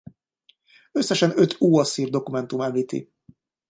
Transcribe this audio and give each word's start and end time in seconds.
Összesen 0.91 1.31
öt 1.35 1.57
óasszír 1.61 2.09
dokumentum 2.09 2.61
említi. 2.61 3.11